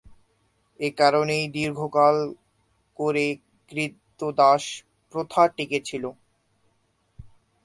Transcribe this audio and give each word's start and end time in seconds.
একারণেই 0.79 1.45
দীর্ঘকাল 1.55 2.15
করে 2.99 3.25
ক্রীতদাস 3.71 4.63
প্রথা 5.13 5.43
টিকে 5.55 5.79
ছিল। 5.87 6.03